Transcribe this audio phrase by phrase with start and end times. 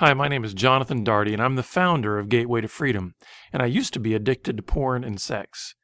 [0.00, 3.14] Hi, my name is Jonathan Daugherty, and I'm the founder of Gateway to Freedom,
[3.50, 5.74] and I used to be addicted to porn and sex.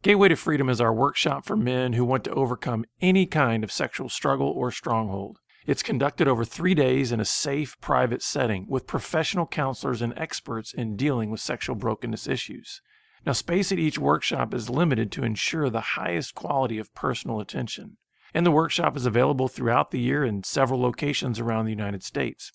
[0.00, 3.70] Gateway to Freedom is our workshop for men who want to overcome any kind of
[3.70, 5.40] sexual struggle or stronghold.
[5.66, 10.72] It's conducted over three days in a safe, private setting with professional counselors and experts
[10.72, 12.80] in dealing with sexual brokenness issues.
[13.26, 17.98] Now, space at each workshop is limited to ensure the highest quality of personal attention.
[18.32, 22.50] And the workshop is available throughout the year in several locations around the United States.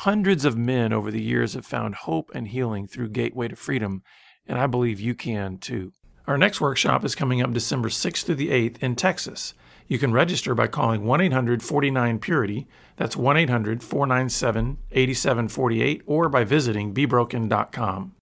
[0.00, 4.02] Hundreds of men over the years have found hope and healing through Gateway to Freedom,
[4.46, 5.94] and I believe you can too.
[6.26, 9.54] Our next workshop is coming up December 6th through the 8th in Texas.
[9.88, 12.66] You can register by calling 1 800 49 Purity.
[12.96, 18.15] That's 1 800 497 8748 or by visiting bebroken.com.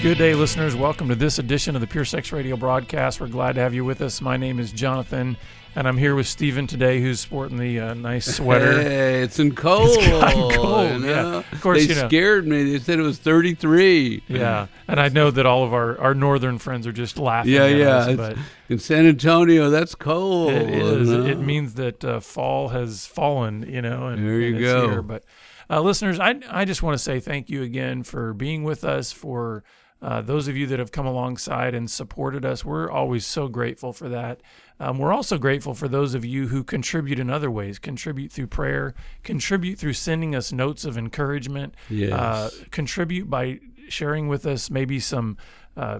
[0.00, 0.76] Good day, listeners.
[0.76, 3.20] Welcome to this edition of the Pure Sex Radio broadcast.
[3.20, 4.20] We're glad to have you with us.
[4.20, 5.36] My name is Jonathan,
[5.74, 8.80] and I'm here with Stephen today, who's sporting the uh, nice sweater.
[8.80, 9.88] Hey, it's in cold.
[9.98, 11.08] It's gotten cold, you know?
[11.40, 11.42] yeah.
[11.50, 12.06] Of course, they you know.
[12.06, 12.70] scared me.
[12.70, 14.22] They said it was 33.
[14.28, 17.54] Yeah, and I know that all of our, our northern friends are just laughing.
[17.54, 17.96] Yeah, at yeah.
[17.96, 20.52] us, but In San Antonio, that's cold.
[20.52, 21.08] it is.
[21.08, 21.26] you know?
[21.26, 23.64] It means that uh, fall has fallen.
[23.68, 24.90] You know, and There you and it's go.
[24.90, 25.02] Here.
[25.02, 25.24] But
[25.68, 29.10] uh, listeners, I I just want to say thank you again for being with us.
[29.10, 29.64] For
[30.00, 33.92] uh, those of you that have come alongside and supported us, we're always so grateful
[33.92, 34.40] for that.
[34.78, 38.46] Um, we're also grateful for those of you who contribute in other ways, contribute through
[38.46, 42.12] prayer, contribute through sending us notes of encouragement, Yes.
[42.12, 45.36] uh, contribute by sharing with us maybe some
[45.76, 45.98] uh,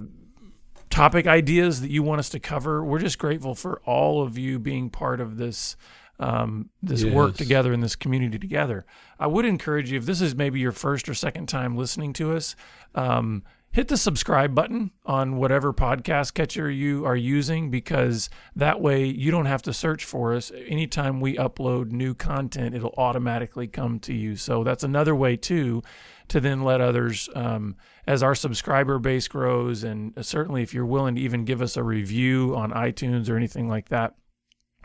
[0.90, 2.84] topic ideas that you want us to cover.
[2.84, 5.76] We're just grateful for all of you being part of this
[6.20, 8.84] um, this work together in this community together.
[9.20, 12.34] I would encourage you if this is maybe your first or second time listening to
[12.34, 12.56] us.
[12.96, 19.04] Um, Hit the subscribe button on whatever podcast catcher you are using because that way
[19.04, 20.50] you don't have to search for us.
[20.66, 24.36] Anytime we upload new content, it'll automatically come to you.
[24.36, 25.82] So that's another way, too,
[26.28, 31.14] to then let others, um, as our subscriber base grows, and certainly if you're willing
[31.14, 34.14] to even give us a review on iTunes or anything like that,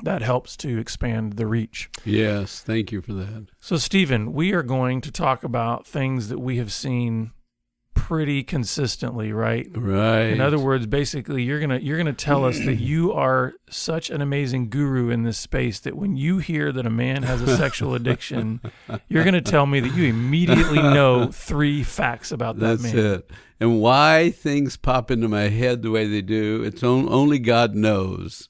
[0.03, 1.89] that helps to expand the reach.
[2.03, 3.47] yes, thank you for that.
[3.59, 7.31] So, Stephen, we are going to talk about things that we have seen
[8.03, 9.65] pretty consistently, right?
[9.73, 10.23] Right.
[10.25, 14.21] In other words, basically, you're gonna you're gonna tell us that you are such an
[14.21, 17.95] amazing guru in this space that when you hear that a man has a sexual
[17.99, 18.59] addiction,
[19.07, 23.05] you're gonna tell me that you immediately know three facts about that That's man.
[23.05, 23.31] it.
[23.61, 27.73] And why things pop into my head the way they do, it's on, only God
[27.73, 28.49] knows.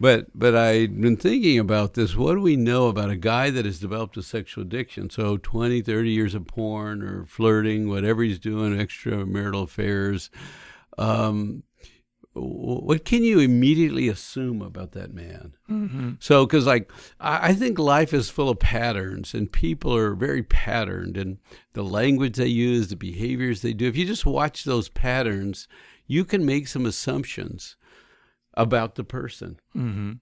[0.00, 2.16] But but I've been thinking about this.
[2.16, 5.08] What do we know about a guy that has developed a sexual addiction?
[5.08, 10.30] So 20, 30 years of porn or flirting, whatever he's doing, extramarital affairs.
[10.98, 11.62] Um,
[12.36, 15.54] what can you immediately assume about that man?
[15.68, 16.90] hmm So, because like
[17.20, 21.38] I, I think life is full of patterns, and people are very patterned, and
[21.74, 23.86] the language they use, the behaviors they do.
[23.86, 25.68] If you just watch those patterns,
[26.08, 27.76] you can make some assumptions
[28.56, 29.58] about the person.
[29.72, 30.12] hmm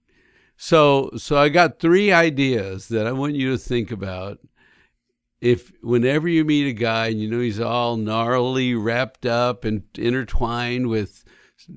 [0.57, 4.39] So, so I got three ideas that I want you to think about.
[5.41, 9.83] If whenever you meet a guy and you know he's all gnarly, wrapped up and
[9.99, 11.25] intertwined with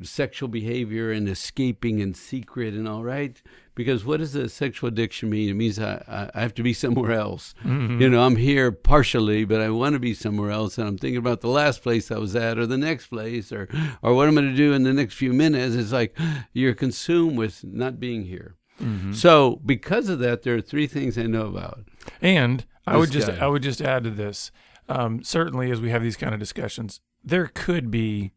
[0.04, 3.42] sexual behavior and escaping and secret and all right,
[3.76, 5.50] because what does a sexual addiction mean?
[5.50, 7.54] It means I, I- have to be somewhere else.
[7.62, 10.98] hmm You know, I'm here partially, but I want to be somewhere else, and I'm
[10.98, 13.68] thinking about the last place I was at, or the next place, or
[14.02, 15.76] or what I'm going to do in the next few minutes.
[15.76, 16.18] It's like
[16.54, 18.56] you're consumed with not being here.
[18.80, 21.86] hmm So, because of that, there are three things I know about.
[22.22, 23.38] And I would just guy.
[23.46, 24.52] I would just add to this.
[24.88, 28.32] Um, certainly, as we have these kind of discussions, there could be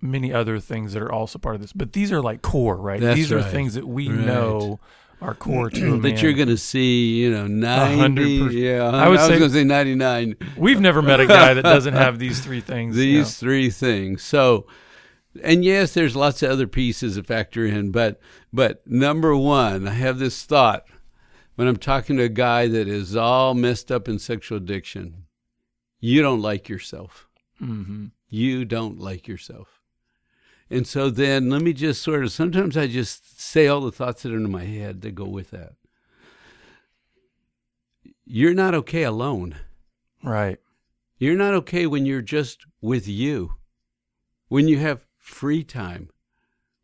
[0.00, 3.00] many other things that are also part of this, but these are like core, right?
[3.00, 3.50] That's these are right.
[3.50, 4.18] things that we Right.
[4.26, 4.80] know
[5.20, 8.84] are core to a that you're going to see, you know, 90, hundred per- yeah,
[8.84, 10.36] I would was going to say 99.
[10.56, 12.96] We've never met a guy that doesn't have these three things.
[12.96, 13.46] you These know.
[13.46, 14.22] three things.
[14.22, 14.66] So,
[15.42, 18.20] and yes, there's lots of other pieces that factor in, but
[18.52, 20.84] but number one, I have this thought
[21.56, 25.24] when I'm talking to a guy that is all messed up in sexual addiction.
[26.00, 27.28] You don't like yourself.
[27.60, 28.12] Mhm.
[28.28, 29.77] You don't like yourself.
[30.70, 34.22] And so then let me just sort of sometimes I just say all the thoughts
[34.22, 35.72] that are in my head that go with that.
[38.24, 39.56] You're not okay alone.
[40.22, 40.58] Right.
[41.16, 43.54] You're not okay when you're just with you,
[44.48, 46.10] when you have free time,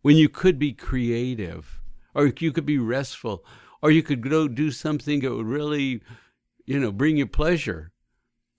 [0.03, 1.81] when you could be creative,
[2.15, 3.45] or you could be restful,
[3.83, 6.01] or you could go do something that would really,
[6.65, 7.93] you know, bring you pleasure.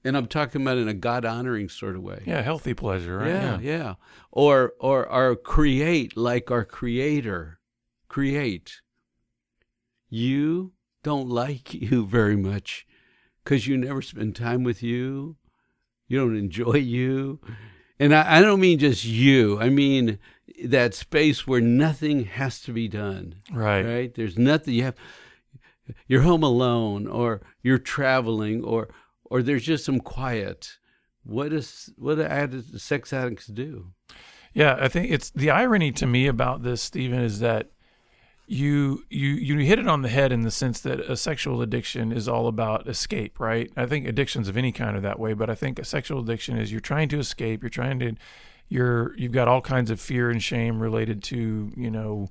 [0.06, 2.22] And I'm talking about in a God honoring sort of way.
[2.28, 3.30] Yeah, healthy pleasure, right?
[3.30, 3.94] Yeah, yeah.
[4.32, 7.60] Or or or create like our creator.
[8.08, 8.82] Create.
[10.08, 10.74] You
[11.04, 12.86] don't like you very much
[13.44, 15.38] because you never spend time with you.
[16.08, 17.40] You don't enjoy you.
[18.00, 19.60] And I, I don't mean just you.
[19.60, 20.20] I mean
[20.64, 23.36] that space where nothing has to be done.
[23.52, 23.82] Right.
[23.84, 24.14] Right?
[24.14, 24.96] There's nothing you have
[26.08, 28.90] you're home alone or you're traveling or
[29.26, 30.78] or there's just some quiet.
[31.24, 33.92] What does what do sex addicts do?
[34.54, 37.72] Yeah, I think it's the irony to me about this, Stephen, is that
[38.48, 42.12] you you you hit it on the head in the sense that a sexual addiction
[42.12, 43.72] is all about escape, right?
[43.76, 46.58] I think addictions of any kind are that way, but I think a sexual addiction
[46.58, 48.16] is you're trying to escape, you're trying to
[48.70, 52.28] you're you've got all kinds of fear and shame related to, you know,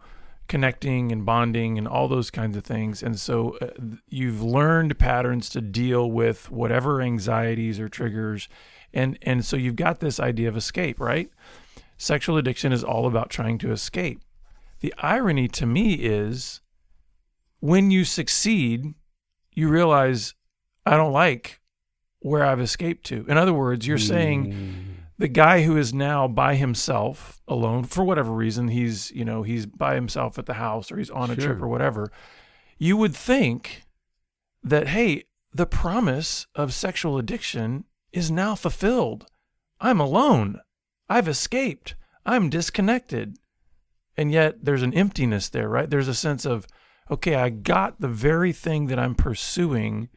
[0.49, 3.02] connecting and bonding and all those kinds of things.
[3.02, 3.69] And so uh,
[4.08, 8.49] you've learned patterns to deal with whatever anxieties or triggers
[8.93, 11.29] and and so you've got this idea of escape, right?
[11.99, 14.20] Sexual addiction is all about trying to escape.
[14.81, 16.61] The irony to me is
[17.61, 18.94] when you succeed,
[19.52, 20.35] you realize
[20.87, 21.61] I don't like
[22.20, 23.25] where I've escaped to.
[23.29, 24.94] In other words, you're saying Mm.
[25.19, 29.67] The guy who is now by himself alone for whatever reason, he's, you know, he's
[29.67, 32.11] by himself at the house or he's on a trip or whatever.
[32.79, 33.83] You would think
[34.63, 39.27] that hey, the promise of sexual addiction is now fulfilled.
[39.81, 40.61] I'm alone.
[41.09, 41.95] I've escaped.
[42.27, 43.37] I'm disconnected.
[44.17, 45.89] And yet there's an emptiness there, right?
[45.89, 46.67] There's a sense of,
[47.11, 50.09] okay, I got the very thing that I'm pursuing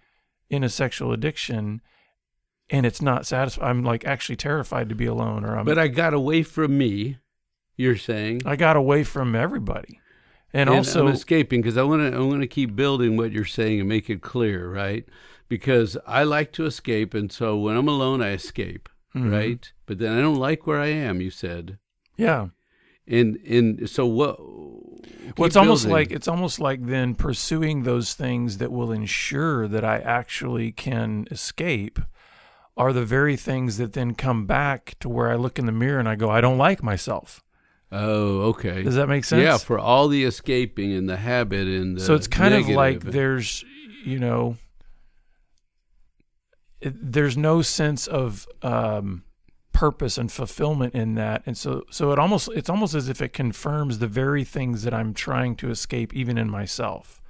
[0.49, 1.81] in a sexual addiction
[2.69, 3.67] and it's not satisfied.
[3.69, 7.17] I'm like actually terrified to be alone or I'm But I got away from me,
[7.75, 8.41] you're saying.
[8.45, 9.99] I got away from everybody.
[10.53, 13.31] And, And also I'm escaping because I want to I want to keep building what
[13.31, 15.05] you're saying and make it clear, right?
[15.49, 19.31] Because I like to escape, and so when I'm alone, I escape, Mhm.
[19.31, 19.71] right?
[19.85, 21.21] But then I don't like where I am.
[21.21, 21.77] You said,
[22.17, 22.47] yeah.
[23.07, 24.39] and and so what?
[25.37, 29.83] Well, it's almost like it's almost like then pursuing those things that will ensure that
[29.83, 31.99] I actually can escape
[32.77, 35.99] are the very things that then come back to where I look in the mirror
[35.99, 37.43] and I go, I don't like myself.
[37.91, 39.41] oh, okay, Does that make sense?
[39.43, 43.01] yeah, for all the escaping and the habit and the so it's kind of like
[43.01, 43.65] there's,
[44.05, 44.57] you know,
[46.81, 49.23] it, there's no sense of um,
[49.73, 53.33] purpose and fulfillment in that, and so so it almost it's almost as if it
[53.33, 57.21] confirms the very things that I'm trying to escape, even in myself.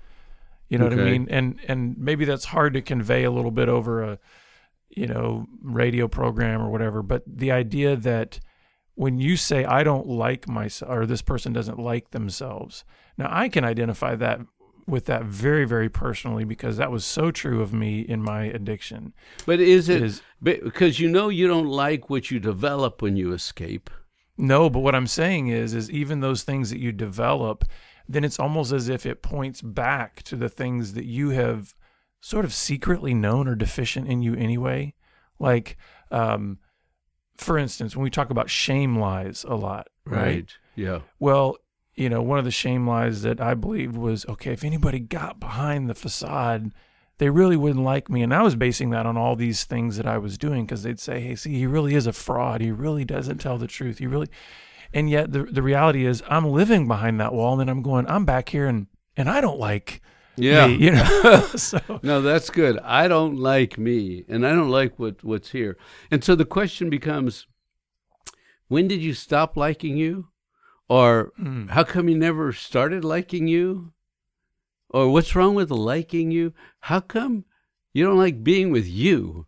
[0.70, 1.28] You know what I mean?
[1.30, 4.20] And and maybe that's hard to convey a little bit over a,
[4.98, 7.02] you know, radio program or whatever.
[7.04, 8.40] But the idea that
[8.96, 12.84] when you say I don't like myself or this person doesn't like themselves,
[13.18, 14.40] now I can identify that
[14.88, 19.14] with that very very personally because that was so true of me in my addiction.
[19.46, 23.34] But is it Is because you know you don't like what you develop when you
[23.34, 23.90] escape?
[24.40, 27.66] no, but what I'm saying is is even those things that you develop,
[28.08, 31.76] then it's almost as if it points back to the things that you have
[32.20, 34.94] sort of secretly known are deficient in you anyway.
[35.40, 35.78] Like,
[36.12, 36.60] um,
[37.38, 40.52] for instance, when we talk about shame lies a lot, right?
[40.76, 41.00] Yeah.
[41.20, 41.58] Well,
[41.96, 45.40] you know, one of the shame lies that I believed was okay, if anybody got
[45.40, 46.72] behind the facade,
[47.18, 48.22] they really wouldn't like me.
[48.22, 51.00] And I was basing that on all these things that I was doing because they'd
[51.00, 52.62] say, hey, see, he really is a fraud.
[52.62, 53.98] He really doesn't tell the truth.
[53.98, 54.28] He really.
[54.94, 58.08] And yet the, the reality is, I'm living behind that wall and then I'm going,
[58.08, 60.02] I'm back here and, and I don't like
[60.38, 60.68] Yeah.
[60.68, 61.42] me, you know?
[61.56, 62.80] so, No, that's good.
[62.80, 65.78] I don't like me, and I don't like what what's here.
[66.12, 67.48] And so the question becomes,
[68.68, 70.30] when did you stop liking you,
[70.88, 73.94] or mm, how come you never started liking you,
[74.90, 76.54] or what's wrong with liking you?
[76.82, 77.46] How come
[77.94, 79.48] you don't like being with you?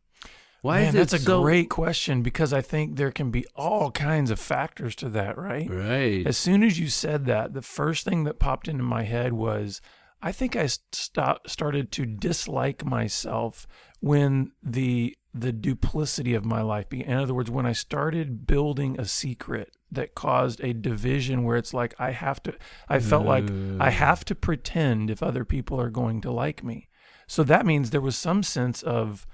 [0.62, 4.29] Why man, that's a so great question because I think there can be all kinds
[4.29, 5.69] of factors to that, right?
[5.69, 6.27] right?
[6.27, 9.79] As soon as you said that, the first thing that popped into my head was
[10.22, 13.68] I think I st- started to dislike myself
[14.00, 17.12] when the the duplicity of my life began.
[17.12, 21.74] In other words, when I started building a secret that caused a division where it's
[21.74, 22.56] like I have to
[22.88, 23.50] I felt like
[23.80, 26.90] I have to pretend if other people are going to like me.
[27.28, 29.28] So that means there was some sense of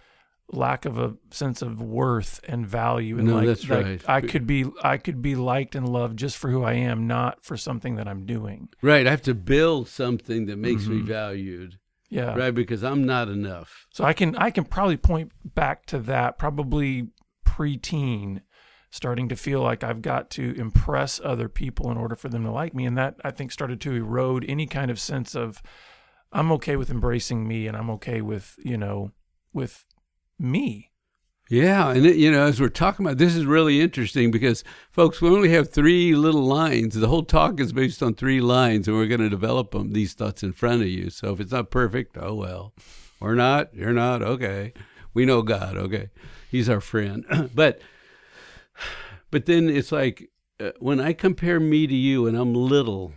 [0.52, 4.02] lack of a sense of worth and value and No, like, that's like right.
[4.10, 7.42] I could be I could be liked and loved just for who I am, not
[7.44, 8.70] for something that I'm doing.
[8.82, 9.08] Right.
[9.08, 11.06] I have to build something that makes me Mhm.
[11.08, 12.36] valued, Yeah.
[12.36, 12.54] right?
[12.54, 13.88] Because I'm not enough.
[13.92, 17.10] So I can I can probably point back to that probably
[17.46, 18.42] preteen
[18.92, 22.52] starting to feel like I've got to impress other people in order for them to
[22.52, 25.62] like me and that I think started to erode any kind of sense of
[26.32, 29.12] I'm okay with embracing me and I'm okay with, you know,
[29.54, 29.86] with
[30.39, 30.92] me.
[31.50, 35.22] Yeah, and it, you know, as we're talking about, this is really interesting because, folks,
[35.22, 36.96] we only have three little lines.
[36.96, 40.13] The whole talk is based on three lines, and we're going to develop them, these
[40.13, 41.12] thoughts in front of you.
[41.12, 42.74] So if it's not perfect, oh well.
[43.22, 44.24] Or not, you're not.
[44.24, 44.74] Okay,
[45.13, 45.77] we know God.
[45.77, 46.10] Okay,
[46.50, 47.25] He's our friend.
[47.56, 47.80] but,
[49.30, 53.13] but then it's like uh, when I compare me to you, and I'm little,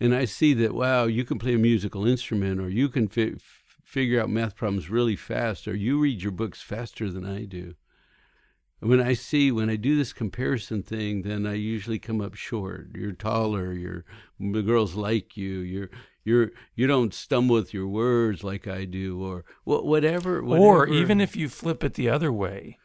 [0.00, 3.36] and I see that wow, you can play a musical instrument, or you can fi-
[3.88, 7.74] figure out math problems really fast, or you read your books faster than I do.
[8.80, 12.90] When I see, when I do this comparison thing, then I usually come up short.
[12.94, 13.72] You're taller.
[13.72, 14.04] You're
[14.38, 15.60] the girls like you.
[15.60, 15.88] You're
[16.22, 20.42] you're you don't stumble with your words like I do, or whatever.
[20.42, 20.64] whatever.
[20.64, 22.78] Or even if you flip it the other way,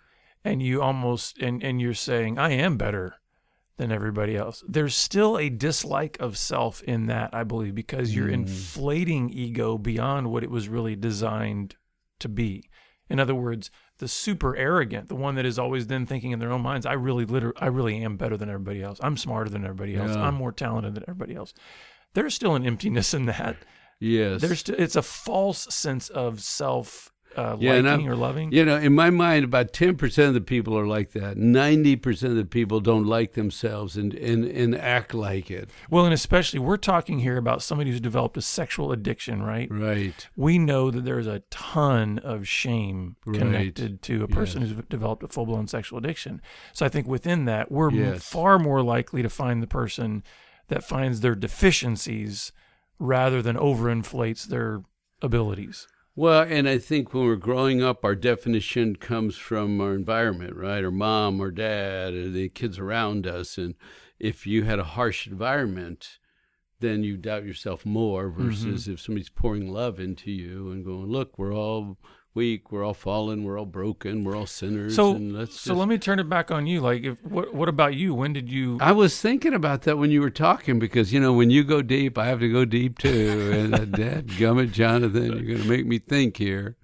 [0.43, 3.17] and you almost and and you're saying I am better
[3.77, 4.63] than everybody else.
[4.68, 8.34] There's still a dislike of self in that, I believe, because you're mm.
[8.34, 11.75] inflating ego beyond what it was really designed
[12.20, 12.70] to be.
[13.10, 16.51] In other words, the super arrogant, the one that is always then thinking in their
[16.51, 17.25] own minds, I really
[17.58, 19.00] I really am better than everybody else.
[19.01, 20.15] I'm smarter than everybody else.
[20.15, 20.24] Yeah.
[20.24, 21.53] I'm more talented than everybody else.
[22.13, 23.58] There's still an emptiness in that.
[24.00, 24.42] Yes.
[24.42, 28.52] There's it's a false sense of self uh, yeah, liking or loving?
[28.52, 31.38] You know, in my mind, about 10% of the people are like that.
[31.38, 35.70] 90% of the people don't like themselves and, and, and act like it.
[35.90, 39.70] Well, and especially, we're talking here about somebody who's developed a sexual addiction, right?
[39.72, 40.28] Right.
[40.36, 43.40] We know that there's a ton of shame right.
[43.40, 44.72] connected to a person yes.
[44.72, 46.42] who's developed a full blown sexual addiction.
[46.74, 48.24] So I think within that, we're yes.
[48.24, 50.24] far more likely to find the person
[50.68, 52.52] that finds their deficiencies
[53.00, 54.82] rather than overinflates their
[55.22, 55.88] abilities.
[56.15, 60.84] Well, and I think when we're growing up, our definition comes from our environment, right?
[60.84, 63.58] Our mom or dad or the kids around us.
[63.58, 63.74] And
[64.20, 66.20] if you had a harsh environment,
[66.79, 68.93] then you doubt yourself more versus mm-hmm.
[68.93, 71.98] if somebody's pouring love into you and going, look, we're all
[72.34, 72.72] weak.
[72.72, 73.44] We're all fallen.
[73.44, 74.24] We're all broken.
[74.24, 74.96] We're all sinners.
[74.96, 75.68] So, so just...
[75.68, 76.82] let me turn it back on you.
[76.82, 78.13] Like, if, what what about you?
[78.13, 78.78] When did you?
[78.82, 81.82] I was thinking about that when you were talking because you know when you go
[81.82, 83.52] deep, I have to go deep too.
[83.54, 86.78] and uh, Dad, gummit, Jonathan, you're going to make me think here.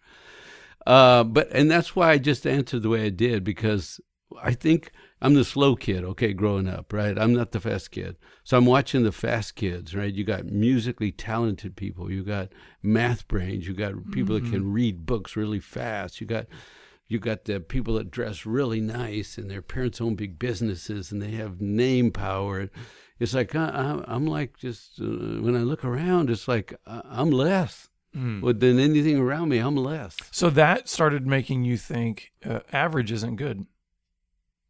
[0.85, 3.99] Uh, but and that's why I just answered the way I did because
[4.41, 7.17] I think I'm the slow kid, okay, growing up, right?
[7.17, 8.15] I'm not the fast kid.
[8.43, 10.13] So I'm watching the fast kids, right?
[10.13, 12.49] You got musically talented people, you got
[12.81, 14.45] math brains, you got people mm-hmm.
[14.45, 14.73] that can mm-hmm.
[14.73, 16.45] read books really fast, you got
[17.07, 21.21] you got the people that dress really nice and their parents own big businesses and
[21.21, 22.69] they have name power.
[23.19, 27.89] It's like I, am like just uh, when I look around, it's like I'm less.
[28.15, 28.59] Mm.
[28.59, 30.17] than anything around me, I'm less.
[30.31, 33.67] So that started making you think uh, average isn't good.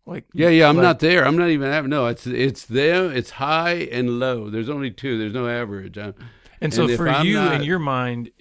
[0.09, 1.25] Like yeah, yeah, I'm like, not there.
[1.25, 1.89] I'm not even having.
[1.89, 3.11] No, it's it's there.
[3.11, 4.49] It's high and low.
[4.49, 5.17] There's only two.
[5.19, 5.97] There's no average.
[5.97, 6.15] I'm,
[6.61, 8.31] and so and for you, not, in your mind,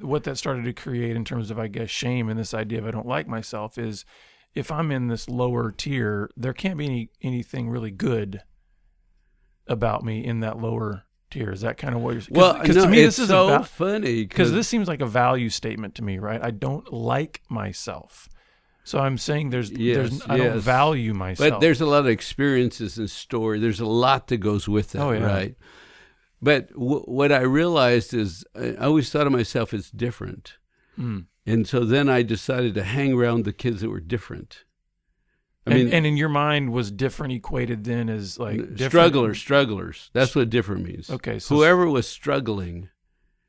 [0.00, 2.86] what that started to create in terms of, I guess, shame and this idea of
[2.86, 4.04] I don't like myself is,
[4.54, 8.42] if I'm in this lower tier, there can't be any anything really good
[9.66, 11.52] about me in that lower tier.
[11.52, 12.22] Is that kind of what you're?
[12.22, 15.02] Cause, well, cause no, to me, this is so about, funny because this seems like
[15.02, 16.42] a value statement to me, right?
[16.42, 18.28] I don't like myself.
[18.88, 20.46] So I'm saying there's, yes, there's I yes.
[20.46, 21.50] don't value myself.
[21.50, 23.58] But there's a lot of experiences and story.
[23.58, 25.26] There's a lot that goes with that, oh, yeah.
[25.26, 25.56] right?
[26.40, 30.56] But w- what I realized is I always thought of myself as different.
[30.98, 31.26] Mm.
[31.44, 34.64] And so then I decided to hang around the kids that were different.
[35.66, 38.90] I and, mean, and in your mind, was different equated then as like different?
[38.90, 40.10] strugglers, strugglers.
[40.14, 41.10] That's what different means.
[41.10, 42.88] Okay, so whoever was struggling,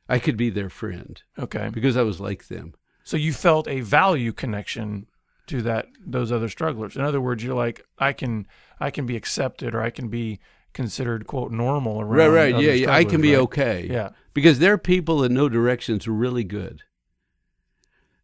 [0.09, 1.21] I could be their friend.
[1.37, 2.73] Okay, because I was like them.
[3.05, 5.07] So you felt a value connection
[5.49, 6.95] to that those other strugglers.
[6.95, 8.47] In other words, you're like, I can
[8.79, 10.39] I can be accepted or I can be
[10.73, 12.31] considered quote normal around.
[12.31, 12.93] Right, right, yeah, yeah.
[12.93, 13.41] I can be right?
[13.41, 13.87] okay.
[13.89, 16.83] Yeah, because there are people that know directions really good.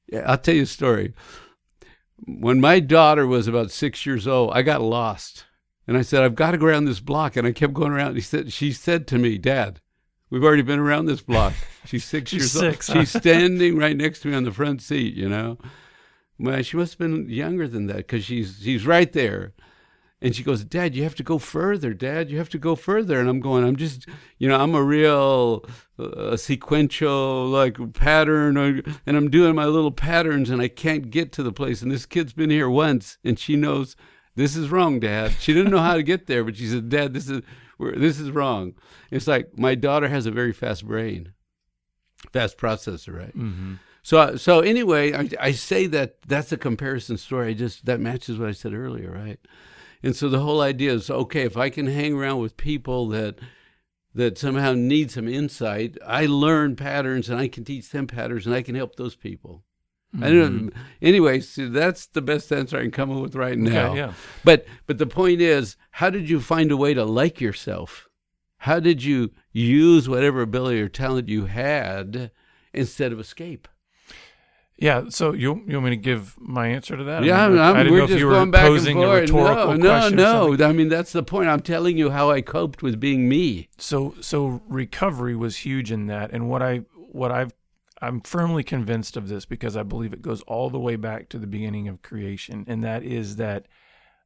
[0.08, 1.14] Yeah, I'll tell you a story.
[2.18, 5.46] When my daughter was about six years old, I got lost,
[5.88, 8.16] and I said, "I've got to go around this block," and I kept going around.
[8.16, 9.82] He said, "She said to me, Dad."
[10.32, 11.54] We've already been around this block.
[11.86, 12.98] She's six She's years six, old.
[12.98, 13.04] Huh?
[13.04, 15.60] She's standing right next to me on the front seat, you know.
[16.38, 19.54] Well, she must have been younger than that because she's she's right there.
[20.22, 21.94] And she goes, Dad, you have to go further.
[21.94, 23.20] Dad, you have to go further.
[23.20, 24.08] And I'm going, I'm just,
[24.40, 25.66] you know, I'm a real
[26.00, 31.32] uh, sequential like pattern, or, and I'm doing my little patterns, and I can't get
[31.34, 31.82] to the place.
[31.82, 33.96] And this kid's been here once, and she knows
[34.36, 35.34] this is wrong, Dad.
[35.40, 37.42] She didn't know how to get there, but she said, Dad, this is
[37.78, 38.74] this is wrong.
[39.12, 41.34] It's like my daughter has a very fast brain,
[42.32, 43.38] fast processor, right?
[43.38, 43.76] Mm-hmm.
[44.06, 47.50] So so anyway, I, I say that that's a comparison story.
[47.50, 49.40] I just that matches what I said earlier, right?
[50.04, 53.40] And so the whole idea is okay if I can hang around with people that
[54.14, 58.54] that somehow need some insight, I learn patterns and I can teach them patterns and
[58.54, 59.64] I can help those people.
[60.22, 60.70] I don't.
[60.70, 60.82] Mm-hmm.
[61.02, 63.96] Anyway, so that's the best answer I can come up with right now.
[63.96, 64.14] yeah.
[64.44, 68.08] But but the point is, how did you find a way to like yourself?
[68.60, 72.30] How did you use whatever ability or talent you had
[72.72, 73.68] instead of escape?
[74.78, 77.24] Yeah, so you you want me to give my answer to that?
[77.24, 78.98] Yeah, I, mean, I'm, I didn't we're know if just you going were back posing
[78.98, 79.22] and a forth.
[79.22, 80.16] rhetorical no, question.
[80.18, 80.66] no, no.
[80.68, 81.48] I mean, that's the point.
[81.48, 83.70] I'm telling you how I coped with being me.
[83.78, 87.54] So so recovery was huge in that, and what I what I've
[88.02, 91.40] I'm firmly convinced of this because I believe it goes all the way back to
[91.40, 93.68] the beginning of creation, and that is that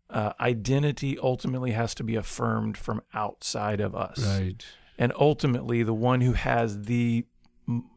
[0.10, 4.66] uh, identity ultimately has to be affirmed from outside of us, Right.
[4.98, 7.26] and ultimately the one who has the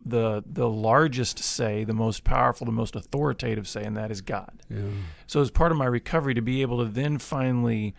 [0.05, 4.63] the the largest say, the most powerful, the most authoritative say, and that is God.
[4.69, 4.83] Yeah.
[5.27, 7.95] So, as part of my recovery, to be able to then finally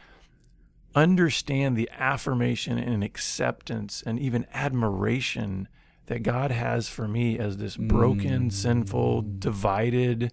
[0.95, 5.67] understand the affirmation and acceptance and even admiration
[6.05, 8.53] that God has for me as this broken, mm.
[8.53, 10.31] sinful, divided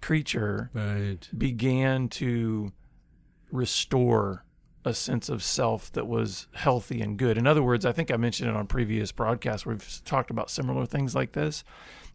[0.00, 1.28] creature Right.
[1.36, 2.72] began to
[3.50, 4.44] restore
[4.84, 7.38] a sense of self that was healthy and good.
[7.38, 10.50] In other words, I think I mentioned it on previous broadcasts where we've talked about
[10.50, 11.62] similar things like this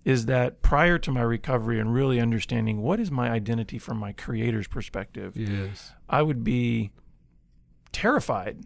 [0.05, 4.11] is that prior to my recovery and really understanding what is my identity from my
[4.13, 5.93] creator's perspective, Yes.
[6.09, 6.91] I would be
[7.91, 8.59] terrified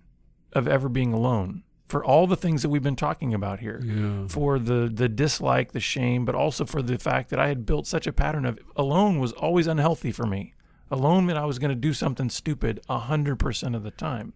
[0.54, 4.28] of ever being alone for all the things that we've been talking about here Yeah.
[4.28, 7.86] for the the dislike, the shame, but also for the fact that I had built
[7.88, 10.54] such a pattern of alone was always unhealthy for me.
[10.92, 14.34] Alone meant I was going to do something stupid a hundred percent of the time,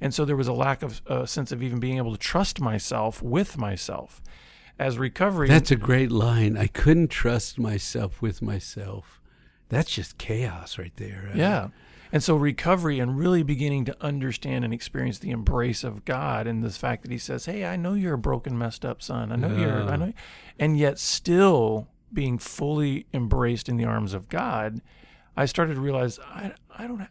[0.00, 2.60] and so there was a lack of a sense of even being able to trust
[2.60, 4.20] myself with myself.
[4.78, 6.56] As recovery, That's a great line.
[6.56, 9.20] I couldn't trust myself with myself.
[9.68, 11.24] That's just chaos right there.
[11.28, 11.36] right?
[11.36, 11.68] Yeah.
[12.10, 16.62] And so recovery and really beginning to understand and experience the embrace of God and
[16.62, 19.32] the fact that he says, Hey, I know you're a broken, messed up son.
[19.32, 20.12] I know you're I know
[20.58, 24.82] and yet still being fully embraced in the arms of God,
[25.36, 27.06] I started to realize I I don't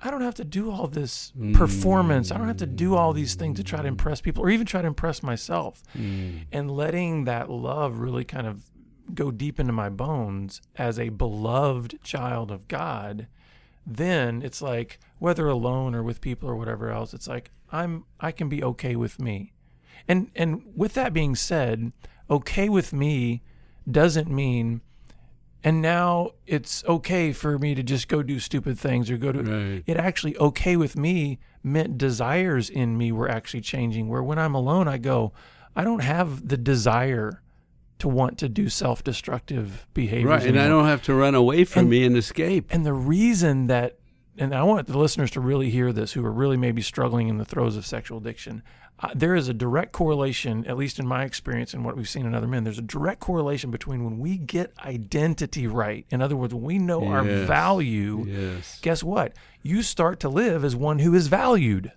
[0.00, 2.30] I don't have to do all this performance.
[2.30, 4.66] I don't have to do all these things to try to impress people or even
[4.66, 5.82] try to impress myself.
[5.96, 6.46] Mm.
[6.52, 8.70] And letting that love really kind of
[9.12, 13.26] go deep into my bones as a beloved child of God,
[13.84, 18.30] then it's like whether alone or with people or whatever else, it's like I'm I
[18.30, 19.52] can be okay with me.
[20.06, 21.92] And and with that being said,
[22.30, 23.42] okay with me
[23.90, 24.82] doesn't mean
[25.64, 29.42] and now it's okay for me to just go do stupid things or go to
[29.42, 29.82] Right.
[29.86, 34.54] it actually okay with me meant desires in me were actually changing where when i'm
[34.54, 35.32] alone i go
[35.74, 37.42] i don't have the desire
[37.98, 40.46] to want to do self-destructive behaviors Right.
[40.46, 42.68] And I don't have to run away from And- me and escape.
[42.70, 43.98] and the reason that
[44.38, 47.38] and i want the listeners to really hear this who are really maybe struggling in
[47.38, 48.62] the throes of sexual addiction.
[49.00, 52.26] Uh, there is a direct correlation at least in my experience and what we've seen
[52.26, 56.34] in other men there's a direct correlation between when we get identity right in other
[56.36, 58.78] words when we know our value Yes.
[58.82, 59.34] guess what?
[59.62, 61.92] You start to live as one who is valued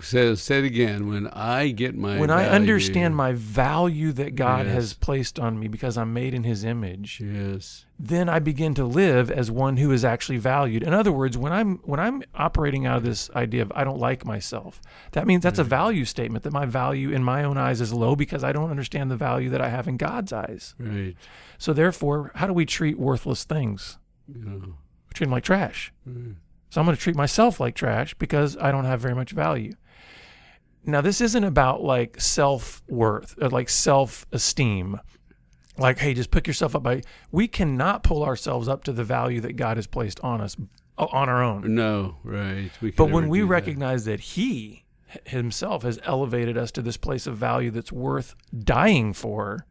[0.00, 1.08] Say, say it again.
[1.08, 4.74] When I get my when I understand my value that God Yes.
[4.74, 7.86] has placed on me because I'm made in His image, Yes.
[7.96, 10.82] then I begin to live as one who is actually valued.
[10.82, 14.00] In other words, when I'm when I'm operating out of this idea of I don't
[14.00, 15.70] like myself, that means that's a mm-hmm.
[15.70, 19.12] value statement that my value in my own eyes is low because I don't understand
[19.12, 20.74] the value that I have in God's eyes.
[20.76, 21.14] Right.
[21.56, 23.98] So therefore, how do we treat worthless things?
[24.26, 24.54] Yeah.
[24.54, 25.92] We treat them like trash.
[26.04, 26.34] Right.
[26.74, 29.74] So I'm going to treat myself like trash because I don't have very much value.
[30.86, 35.00] Now, this isn't about like self worth or like self esteem.
[35.76, 37.02] Like, hey, just pick yourself up by.
[37.32, 40.56] We cannot pull ourselves up to the value that God has placed on us
[40.98, 41.74] uh, on our own.
[41.74, 42.16] No.
[42.22, 42.70] Right.
[42.80, 43.46] We can But when we that.
[43.46, 44.84] recognize that He
[45.26, 49.66] Himself has elevated us to this place of value that's worth dying for,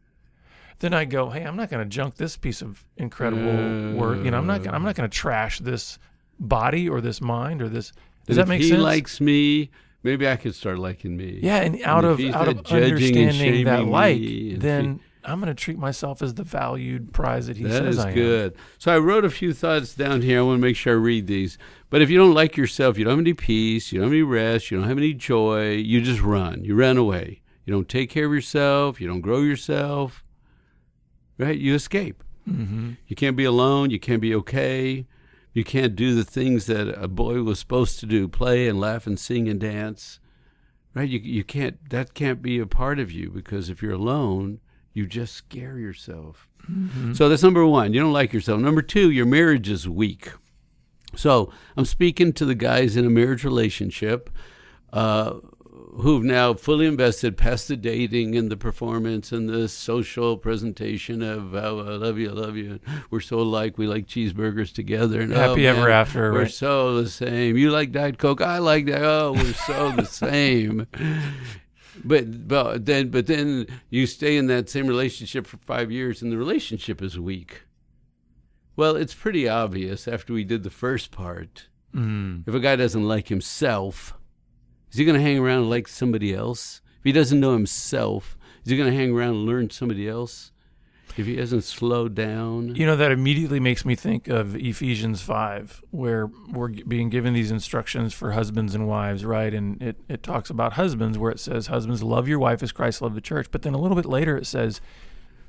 [0.80, 4.22] then I go, hey, I'm not going to junk this piece of incredible work.
[4.24, 4.66] You know, I'm not.
[4.66, 5.98] I'm not going to trash this
[6.38, 7.92] body or this mind or this.
[8.26, 8.78] Does that make he sense?
[8.78, 9.70] He likes me,
[10.04, 11.40] maybe I could start liking me.
[11.42, 15.60] yeah, and out if of out of understanding that like, and then I'm going to
[15.60, 18.14] treat myself as the valued prize that He That says is I am.
[18.14, 18.56] good.
[18.78, 20.38] So I wrote a few thoughts down here.
[20.38, 21.56] I want to make sure I read these.
[21.88, 24.22] But if you don't like yourself, you don't have any peace, you don't have any
[24.22, 26.62] rest, you don't have any joy, you just run.
[26.62, 27.40] You run away.
[27.64, 30.22] You don't take care of yourself, you don't grow yourself.
[31.38, 31.58] Right?
[31.58, 32.22] You escape.
[32.44, 35.06] hmm You can't be alone, you can't be okay.
[35.54, 39.06] You can't do the things that a boy was supposed to do, play and laugh
[39.06, 40.18] and sing and dance.
[40.94, 41.08] Right?
[41.08, 44.60] You you can't that can't be a part of you because if you're alone,
[44.92, 46.48] you just scare yourself.
[47.12, 47.92] So that's number one.
[47.92, 48.60] You don't like yourself.
[48.60, 50.32] Number two, your marriage is weak.
[51.14, 54.30] So I'm speaking to the guys in a marriage relationship.
[54.92, 55.34] Uh,
[55.96, 61.54] who've now fully invested past the dating and the performance and the social presentation of
[61.54, 62.80] oh, I love you, I love you.
[63.10, 63.78] We're so alike.
[63.78, 65.20] We like cheeseburgers together.
[65.20, 66.32] And, Happy oh, ever man, after.
[66.32, 66.50] We're right?
[66.50, 67.56] so the same.
[67.56, 68.40] You like Diet Coke.
[68.40, 69.02] I like that.
[69.02, 70.86] Oh, we're so the same.
[72.04, 76.32] But but then but then you stay in that same relationship for five years and
[76.32, 77.62] the relationship is weak.
[78.76, 81.68] Well, it's pretty obvious after we did the first part.
[81.94, 82.46] Mm.
[82.46, 84.14] If a guy doesn't like himself,
[84.94, 86.80] is he going to hang around and like somebody else?
[86.98, 90.52] If he doesn't know himself, is he going to hang around and learn somebody else?
[91.16, 95.82] If he hasn't slowed down, You know, that immediately makes me think of Ephesians 5,
[95.90, 99.52] where we're being given these instructions for husbands and wives, right?
[99.52, 103.02] And it, it talks about husbands, where it says, Husbands, love your wife as Christ
[103.02, 103.48] loved the church.
[103.50, 104.80] But then a little bit later, it says,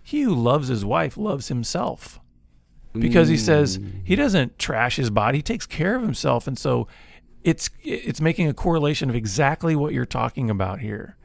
[0.01, 2.19] He who loves his wife loves himself.
[2.93, 3.91] Because he says mm.
[4.05, 6.47] he doesn't trash his body, he takes care of himself.
[6.47, 6.87] And so
[7.45, 11.15] it's, it's making a correlation of exactly what you're talking about here.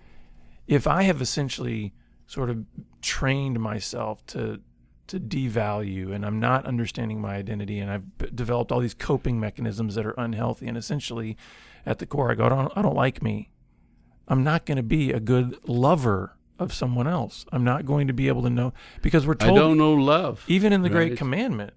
[0.68, 1.94] If I have essentially
[2.26, 2.64] sort of
[3.02, 4.60] trained myself to
[5.08, 9.96] to devalue and I'm not understanding my identity and I've developed all these coping mechanisms
[9.96, 11.36] that are unhealthy and essentially
[11.84, 13.50] at the core I go I don't, I don't like me.
[14.28, 17.44] I'm not going to be a good lover of someone else.
[17.50, 20.44] I'm not going to be able to know because we're told I don't know love.
[20.46, 21.72] even in the great commandment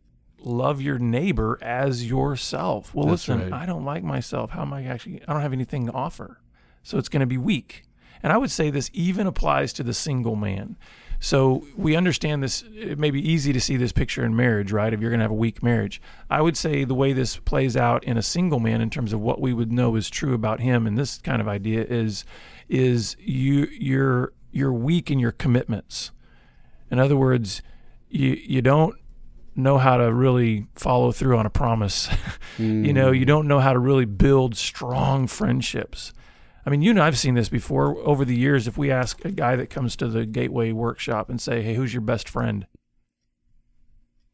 [0.46, 2.94] love your neighbor as yourself.
[2.94, 3.62] Well That's listen, right.
[3.62, 4.52] I don't like myself.
[4.52, 6.40] How am I actually I don't have anything to offer.
[6.84, 7.84] So it's going to be weak.
[8.22, 10.78] And I would say this even applies to the single man.
[11.20, 12.64] So we understand this.
[12.74, 14.94] It may be easy to see this picture in marriage, right?
[14.94, 17.78] If you're going to have a weak marriage, I would say the way this plays
[17.78, 20.60] out in a single man, in terms of what we would know is true about
[20.60, 22.26] him, and this kind of idea is,
[22.68, 26.12] is you you're you're weak in your commitments.
[26.92, 27.62] In other words,
[28.10, 28.96] you you don't
[29.56, 32.10] know how to really follow through on a promise.
[32.58, 33.28] you know, you mm.
[33.28, 36.14] don't know how to really build strong friendships.
[36.66, 38.68] I mean, you know, I've seen this before over the years.
[38.68, 41.94] If we ask a guy that comes to the Gateway workshop and say, "Hey, who's
[41.94, 42.68] your best friend?"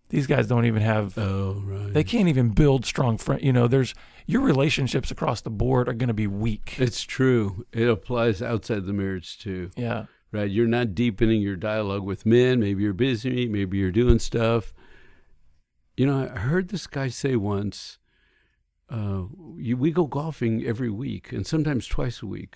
[0.10, 1.18] These guys don't even have.
[1.18, 1.94] Oh, right.
[1.94, 3.42] They can't even build strong friend.
[3.44, 3.94] You know, there's
[4.26, 6.76] your relationships across the board are going to be weak.
[6.80, 7.66] it's true.
[7.72, 9.70] It applies outside the marriage too.
[9.76, 10.06] Yeah.
[10.32, 10.50] right?
[10.50, 12.60] You're not deepening your dialogue with men.
[12.60, 13.48] Maybe you're busy.
[13.48, 14.74] Maybe you're doing stuff.
[16.00, 17.98] You know, I heard this guy say once,
[18.90, 19.24] uh,
[19.58, 22.56] you, we go golfing every week and sometimes twice a week,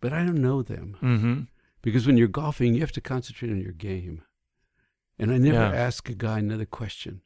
[0.00, 1.40] but I don't know them Mm-hmm.
[1.82, 4.22] because when you're golfing, you have to concentrate on your game.
[5.18, 5.72] And I never Yeah.
[5.74, 7.22] ask a guy another question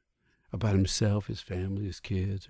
[0.54, 2.48] about himself, his family, his kids.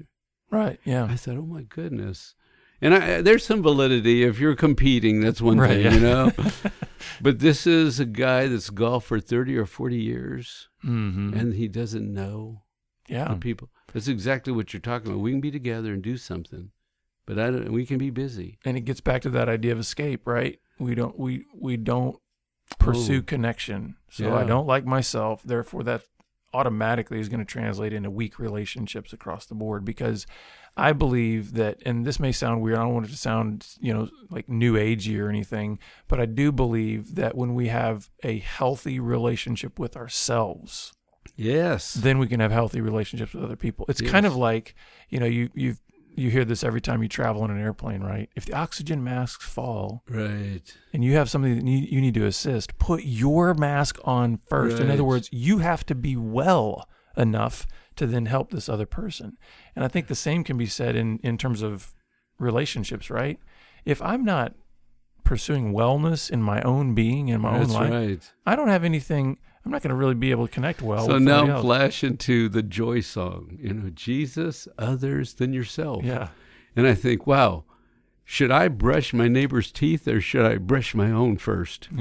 [0.49, 0.79] Right.
[0.85, 1.07] Yeah.
[1.11, 2.37] I said, oh my goodness.
[2.81, 4.23] And I, there's some validity.
[4.23, 5.95] If you're competing, that's one Right, thing, yeah.
[5.95, 6.33] you know.
[7.21, 11.35] but this is a guy that's golfed for 30 or 40 years, Mm-hmm.
[11.38, 12.62] and he doesn't know
[13.09, 13.29] yeah.
[13.29, 13.71] the people.
[13.93, 15.21] That's exactly what you're talking about.
[15.23, 16.71] We can be together and do something,
[17.27, 18.59] but I don't, we can be busy.
[18.64, 20.59] and it gets back to that idea of escape, right?
[20.79, 22.17] We don't we we don't
[22.79, 23.23] pursue Oh.
[23.23, 23.97] connection.
[24.11, 25.43] So I don't like myself.
[25.45, 26.03] Therefore, that
[26.53, 30.27] automatically is going to translate into weak relationships across the board because
[30.77, 32.79] I believe that, and this may sound weird.
[32.79, 36.27] I don't want it to sound, you know, like new agey or anything, but I
[36.27, 40.93] do believe that when we have a healthy relationship with ourselves,
[41.37, 41.95] Yes.
[41.95, 43.87] then we can have healthy relationships with other people.
[43.89, 44.75] It's kind of like,
[45.09, 45.77] you know, you you
[46.17, 48.29] you hear this every time you travel in an airplane, right?
[48.37, 50.63] If the oxygen masks fall right.
[50.93, 54.79] and you have somebody that you need to assist, put your mask on first.
[54.81, 59.37] In other words, you have to be well enough to then help this other person.
[59.74, 61.94] And I think the same can be said in in terms of
[62.38, 63.38] relationships, right?
[63.85, 64.55] If I'm not
[65.24, 68.33] pursuing wellness in my own being in my That's own life, right.
[68.46, 69.38] I don't have anything.
[69.64, 71.07] I'm not going to really be able to connect well.
[71.07, 71.62] so now else.
[71.62, 76.05] flash into the joy song, you know, Jesus, others than yourself.
[76.05, 76.29] Yeah.
[76.77, 77.64] And I think, wow,
[78.24, 81.88] should I brush my neighbor's teeth or should I brush my own first?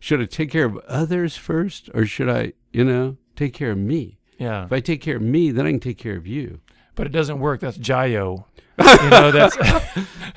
[0.00, 3.78] Should I take care of others first or should I, you know, take care of
[3.78, 4.18] me?
[4.42, 4.64] Yeah.
[4.66, 6.60] If I take care of me, then I can take care of you.
[6.94, 7.60] But it doesn't work.
[7.60, 8.44] That's Jayo.
[8.78, 9.56] You know, that's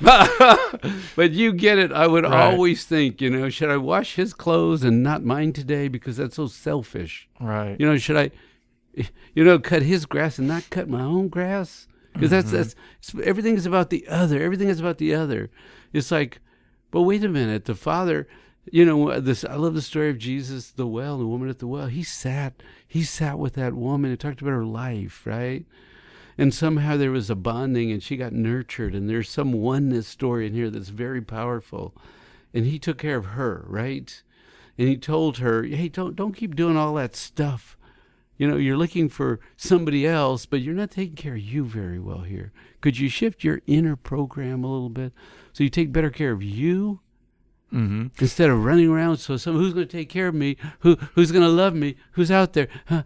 [1.16, 1.92] but you get it.
[1.92, 2.32] I would Right.
[2.52, 6.36] always think, you know, should I wash his clothes and not mine today because that's
[6.36, 7.28] so selfish?
[7.40, 7.76] right.
[7.78, 8.30] You know, should I,
[9.34, 11.86] you know, cut his grass and not cut my own grass?
[12.12, 12.56] Because that's Mm-hmm.
[12.56, 12.74] that's
[13.14, 14.40] it's- everything is about the other.
[14.42, 15.50] Everything is about the other.
[15.92, 16.40] It's like,
[16.90, 17.64] but wait a minute.
[17.66, 18.26] The father,
[18.70, 19.44] you know, uh, this.
[19.44, 21.86] I love the story of Jesus, the well, the woman at the well.
[21.86, 25.64] He sat, he sat with that woman and talked about her life, right?
[26.38, 28.94] And somehow there was a bonding, and she got nurtured.
[28.94, 31.94] And there's some oneness story in here that's very powerful.
[32.52, 34.22] And he took care of her, right?
[34.78, 37.76] And he told her, "Hey, don't don't keep doing all that stuff."
[38.36, 41.98] You know, you're looking for somebody else, but you're not taking care of you very
[41.98, 42.52] well here.
[42.82, 45.14] Could you shift your inner program a little bit
[45.54, 47.00] so you take better care of you
[47.72, 48.06] Mm-hmm.
[48.20, 49.16] instead of running around?
[49.18, 50.56] So, some who's going to take care of me?
[50.80, 51.96] Who who's going to love me?
[52.12, 52.68] Who's out there?
[52.86, 53.02] Huh?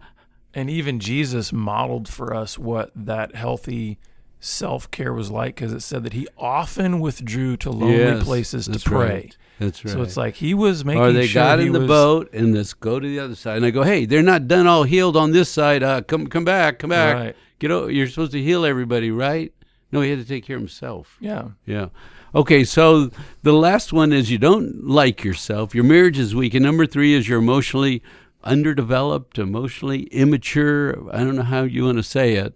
[0.53, 3.97] And even Jesus modeled for us what that healthy
[4.39, 8.67] self care was like because it said that he often withdrew to lonely Yes, places
[8.67, 8.97] to pray.
[9.07, 9.37] right.
[9.59, 9.91] That's right.
[9.91, 12.53] So it's like he was making or they sure got in the was- boat and
[12.55, 13.57] let's go to the other side.
[13.57, 15.83] And I go, hey, they're not done all healed on this side.
[15.83, 17.15] Uh, come come back, come back.
[17.15, 17.35] Right.
[17.59, 19.53] Get o- You're supposed to heal everybody, right?
[19.91, 21.17] No, he had to take care of himself.
[21.19, 21.49] Yeah.
[21.65, 21.87] Yeah.
[22.33, 23.11] Okay, so
[23.43, 25.75] the last one is you don't like yourself.
[25.75, 26.53] Your marriage is weak.
[26.53, 28.01] And number three is you're emotionally
[28.43, 30.97] underdeveloped, emotionally immature.
[31.13, 32.55] I don't know how you want to say it,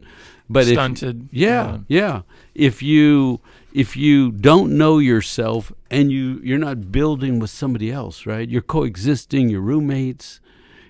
[0.49, 1.29] but if, Stunted.
[1.31, 2.21] yeah, yeah.
[2.53, 3.41] If you
[3.73, 8.47] if you don't know yourself and you you're not building with somebody else, right?
[8.47, 10.39] You're coexisting, your roommates,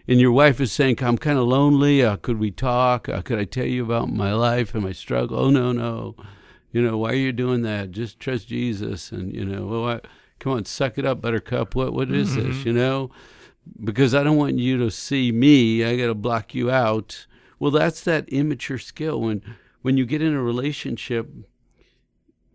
[0.08, 2.04] and your wife is saying, "I'm kind of lonely.
[2.04, 3.10] Uh, could we talk?
[3.10, 6.16] Uh, could I tell you about my life and my struggle?" Oh no, no.
[6.76, 7.92] You know why are you doing that?
[7.92, 10.02] Just trust Jesus, and you know, well, I,
[10.40, 11.74] come on, suck it up, Buttercup.
[11.74, 12.48] What what is this?
[12.48, 12.68] Mm-hmm.
[12.68, 13.12] You know,
[13.82, 15.86] because I don't want you to see me.
[15.86, 17.28] I got to block you out.
[17.60, 19.22] Well, that's that immature skill.
[19.22, 19.42] When
[19.84, 21.30] when you get in a relationship,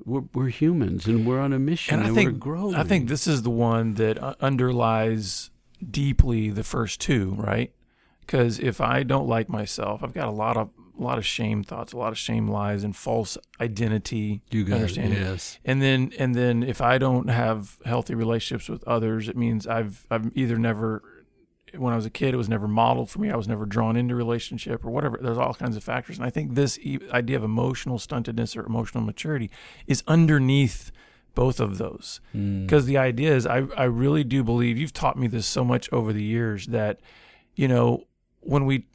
[0.04, 2.74] we're, we're humans and we're on a mission And and, I we're think growing.
[2.74, 5.48] I think this is the one that underlies
[5.90, 7.72] deeply the first two, right?
[8.20, 10.68] Because if I don't like myself, I've got a lot of
[11.00, 14.42] a lot of shame thoughts, a lot of shame lies, and false identity.
[14.50, 15.18] you got understanding.
[15.18, 15.20] it.
[15.20, 15.58] Yes.
[15.64, 20.06] And then and then if I don't have healthy relationships with others, it means I've
[20.10, 21.02] I've either never
[21.76, 23.30] when I was a kid it was never modeled for me.
[23.30, 25.18] I was never drawn into relationship or whatever.
[25.20, 26.18] There's all kinds of factors.
[26.18, 26.78] And I think this
[27.12, 29.50] idea of emotional stuntedness or emotional maturity
[29.86, 30.90] is underneath
[31.34, 32.20] both of those.
[32.34, 32.66] Mm.
[32.66, 35.90] Because the idea is I I really do believe you've taught me this so much
[35.92, 37.00] over the years that
[37.54, 38.04] you know
[38.40, 38.86] when we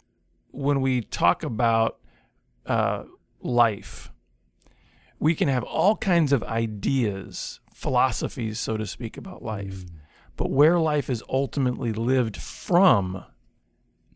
[0.56, 2.00] when we talk about
[2.66, 3.04] uh,
[3.42, 4.12] life,
[5.20, 9.86] we can have all kinds of ideas, philosophies, so to speak, about life.
[9.86, 9.90] Mm.
[10.38, 13.24] But where life is ultimately lived from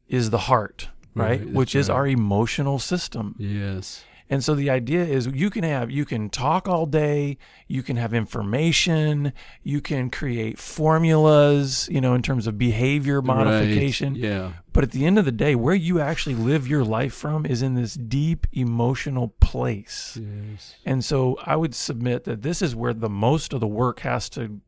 [0.07, 1.39] is the heart, right?
[1.39, 3.35] Right, Which is our emotional system.
[3.37, 4.03] Yes.
[4.29, 7.37] And so the idea is you can have you can talk all day,
[7.67, 14.13] you can have information, you can create formulas, you know, in terms of behavior modification.
[14.13, 14.23] Right.
[14.23, 14.51] Yeah.
[14.71, 17.63] But at the end of the day, where you actually live your life from is
[17.63, 20.17] in this deep emotional place.
[20.21, 20.75] Yes.
[20.85, 24.29] And so I would submit that this is where the most of the work has
[24.29, 24.61] to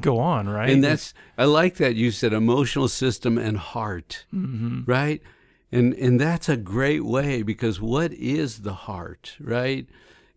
[0.00, 0.70] go on, right?
[0.70, 5.22] And that's I like that you said emotional system and heart, hmm right?
[5.72, 9.86] And and that's a great way because what is the heart, right?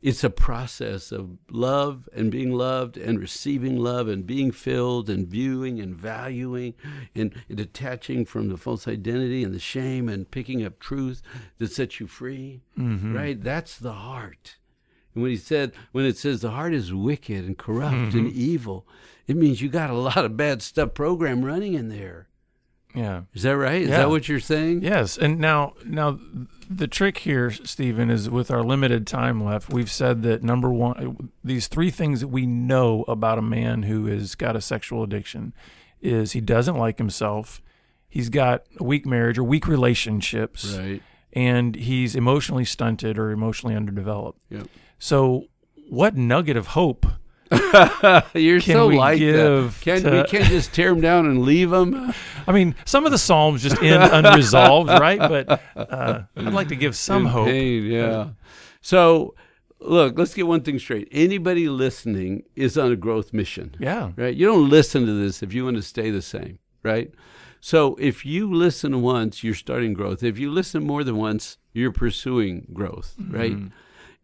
[0.01, 5.27] It's a process of love and being loved and receiving love and being filled and
[5.27, 6.75] viewing and valuing
[7.15, 11.21] and detaching from the false identity and the shame and picking up truth
[11.57, 13.41] that sets you free, hmm right?
[13.43, 14.57] That's the heart.
[15.15, 18.87] And when he said, when it says the heart is wicked and corrupt and evil,
[19.25, 22.26] it means you got a lot of bad stuff program running in there.
[22.97, 23.21] Yeah.
[23.33, 23.81] Is that right?
[23.81, 23.97] Is Yeah.
[23.99, 24.81] that what you're saying?
[24.83, 26.19] Yes, and now now
[26.69, 29.71] the trick here, Stephen, is with our limited time left.
[29.71, 34.07] We've said that number one, these three things that we know about a man who
[34.07, 35.53] has got a sexual addiction
[36.01, 37.61] is he doesn't like himself,
[38.09, 41.01] he's got a weak marriage or weak relationships, Right.
[41.33, 44.39] and he's emotionally stunted or emotionally underdeveloped.
[44.49, 44.67] Yep.
[44.99, 45.45] So,
[45.89, 47.05] what nugget of hope?
[48.33, 49.73] You're Can so like that.
[49.81, 52.13] Can to- we can't just tear them down and leave them?
[52.47, 55.19] I mean, some of the psalms just end unresolved, right?
[55.19, 57.47] But uh, I'd like to give some In hope.
[57.47, 58.29] pain, yeah.
[58.81, 59.35] So,
[59.79, 61.07] look, let's get one thing straight.
[61.11, 63.75] Anybody listening is on a growth mission.
[63.79, 64.11] Yeah.
[64.15, 64.35] right?
[64.35, 67.11] You don't listen to this if you want to stay the same, right?
[67.59, 70.21] So if you listen once, you're starting growth.
[70.23, 73.51] If you listen more than once, you're pursuing growth, right?
[73.57, 73.71] Mhm.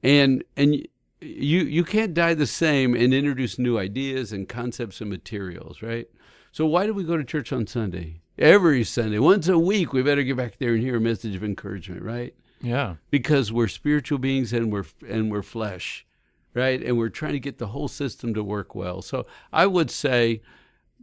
[0.03, 0.87] And and
[1.23, 6.07] you you can't die the same and introduce new ideas and concepts and materials, right?
[6.51, 8.21] So why do we go to church on Sunday?
[8.37, 11.43] Every Sunday, once a week, we better get back there and hear a message of
[11.43, 12.33] encouragement, right?
[12.61, 12.95] Yeah.
[13.11, 16.05] because we're spiritual beings and we're and we're flesh,
[16.53, 16.81] right?
[16.81, 19.01] And we're trying to get the whole system to work well.
[19.01, 20.41] So I would say,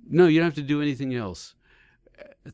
[0.09, 1.55] no, you don't have to do anything else.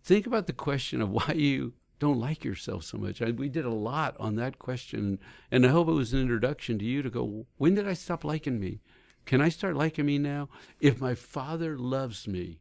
[0.02, 3.22] Think about the question of why you don't like yourself so much.
[3.22, 5.18] I, we did a lot on that question,
[5.50, 7.46] and I hope it was an introduction to you to go.
[7.56, 8.80] When did I stop liking me?
[9.24, 10.48] Can I start liking me now?
[10.80, 12.60] If my Father loves me,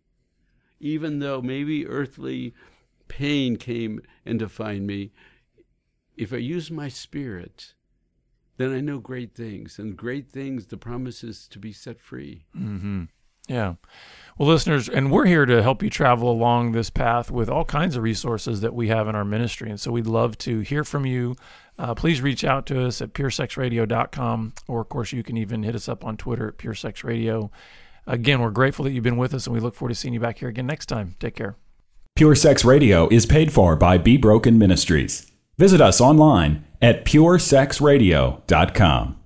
[0.80, 2.54] even though maybe earthly
[3.08, 5.12] pain came and defined me,
[6.18, 7.74] if I use my spirit,
[8.58, 12.46] then I know great things, and great things, the promise is to be set free.
[12.54, 13.04] hmm
[13.48, 13.76] Yeah.
[14.38, 17.96] Well, listeners, and we're here to help you travel along this path with all kinds
[17.96, 19.70] of resources that we have in our ministry.
[19.70, 21.38] And so we'd love to hear from you.
[21.80, 25.74] Uh, please reach out to us at puresexradio.com, or of course, you can even hit
[25.74, 27.50] us up on Twitter at puresexradio.
[28.08, 30.20] Again, we're grateful that you've been with us, and we look forward to seeing you
[30.20, 31.16] back here again next time.
[31.20, 31.56] Take care.
[32.16, 35.30] Pure Sex Radio is paid for by Be Broken Ministries.
[35.58, 39.25] Visit us online at puresexradio.com.